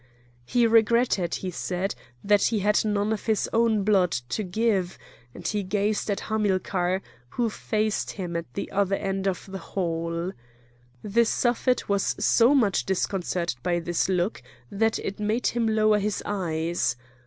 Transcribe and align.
He 0.47 0.65
regretted, 0.65 1.35
he 1.35 1.51
said, 1.51 1.93
that 2.23 2.45
he 2.45 2.57
had 2.57 2.83
none 2.83 3.13
of 3.13 3.27
his 3.27 3.47
own 3.53 3.83
blood 3.83 4.09
to 4.29 4.41
give; 4.41 4.97
and 5.35 5.47
he 5.47 5.61
gazed 5.61 6.09
at 6.09 6.21
Hamilcar, 6.21 7.03
who 7.29 7.51
faced 7.51 8.09
him 8.13 8.35
at 8.35 8.51
the 8.55 8.71
other 8.71 8.95
end 8.95 9.27
of 9.27 9.45
the 9.45 9.59
hall. 9.59 10.31
The 11.03 11.25
Suffet 11.25 11.87
was 11.87 12.15
so 12.17 12.55
much 12.55 12.83
disconcerted 12.83 13.61
by 13.61 13.77
this 13.77 14.09
look 14.09 14.41
that 14.71 14.97
it 14.97 15.19
made 15.19 15.45
him 15.45 15.67
lower 15.67 15.99
his 15.99 16.23
eyes. 16.25 16.95